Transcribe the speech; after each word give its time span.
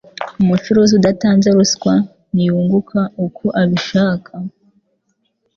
umucuruzi 0.41 0.91
udatanze 0.99 1.47
ruswa 1.57 1.93
ntiyunguka 2.33 2.99
uko 3.25 3.45
abishaka 3.61 4.31